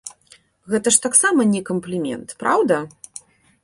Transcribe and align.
Гэта 0.75 0.87
ж 0.95 1.03
таксама 1.05 1.47
не 1.53 1.63
камплімент, 1.71 2.29
праўда? 2.45 2.85